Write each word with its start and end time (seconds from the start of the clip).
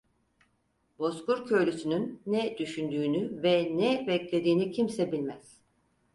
Bozkır 0.99 1.45
köylüsünün 1.45 2.21
ne 2.27 2.57
düşündüğünü 2.57 3.43
ve 3.43 3.71
ne 3.77 4.07
beklediğini 4.07 4.71
kimse 4.71 5.11
bilmez. 5.11 5.57